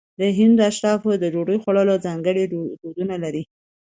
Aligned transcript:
هندو 0.39 0.61
اشرافو 0.69 1.09
هم 1.13 1.17
د 1.21 1.25
ډوډۍ 1.33 1.57
خوړلو 1.63 1.95
ځانګړي 2.05 2.43
دودونه 2.81 3.15
لرل. 3.23 3.45